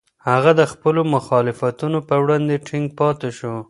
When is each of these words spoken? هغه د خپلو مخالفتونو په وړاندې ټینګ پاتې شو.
هغه 0.29 0.51
د 0.59 0.61
خپلو 0.71 1.01
مخالفتونو 1.15 1.99
په 2.07 2.15
وړاندې 2.23 2.55
ټینګ 2.67 2.87
پاتې 2.99 3.29
شو. 3.37 3.53